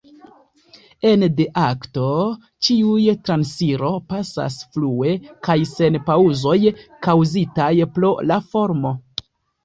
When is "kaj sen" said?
5.49-5.99